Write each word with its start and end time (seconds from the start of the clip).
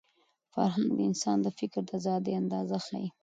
فرهنګ 0.53 0.89
د 0.95 0.99
انسان 1.09 1.37
د 1.41 1.47
فکر 1.59 1.81
د 1.85 1.89
ازادۍ 1.99 2.33
اندازه 2.41 2.77
ښيي. 2.85 3.07